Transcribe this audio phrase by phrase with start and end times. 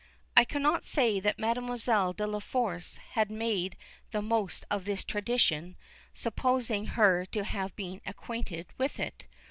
[0.35, 3.77] "I cannot say that Mademoiselle de la Force has made
[4.09, 5.77] the most of this tradition,
[6.11, 9.27] supposing her to have been acquainted with it.